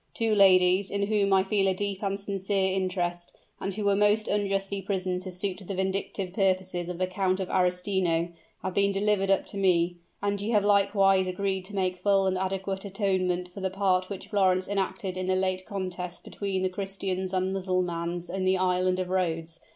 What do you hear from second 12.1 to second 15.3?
and adequate atonement for the part which Florence enacted in